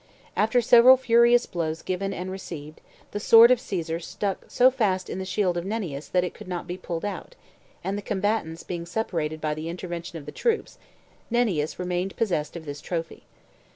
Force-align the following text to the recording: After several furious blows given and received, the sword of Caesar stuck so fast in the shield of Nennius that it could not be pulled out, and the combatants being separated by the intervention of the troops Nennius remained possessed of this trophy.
After 0.35 0.61
several 0.61 0.97
furious 0.97 1.45
blows 1.45 1.83
given 1.83 2.11
and 2.11 2.31
received, 2.31 2.81
the 3.11 3.19
sword 3.19 3.51
of 3.51 3.61
Caesar 3.61 3.99
stuck 3.99 4.45
so 4.47 4.71
fast 4.71 5.11
in 5.11 5.19
the 5.19 5.25
shield 5.25 5.57
of 5.57 5.63
Nennius 5.63 6.07
that 6.07 6.23
it 6.23 6.33
could 6.33 6.47
not 6.47 6.65
be 6.65 6.75
pulled 6.75 7.05
out, 7.05 7.35
and 7.83 7.95
the 7.99 8.01
combatants 8.01 8.63
being 8.63 8.87
separated 8.87 9.39
by 9.39 9.53
the 9.53 9.69
intervention 9.69 10.17
of 10.17 10.25
the 10.25 10.31
troops 10.31 10.79
Nennius 11.29 11.77
remained 11.77 12.17
possessed 12.17 12.55
of 12.55 12.65
this 12.65 12.81
trophy. 12.81 13.25